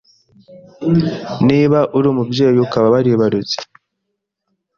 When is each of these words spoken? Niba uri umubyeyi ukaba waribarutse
Niba 1.47 1.79
uri 1.97 2.07
umubyeyi 2.11 2.59
ukaba 2.65 2.87
waribarutse 2.93 3.57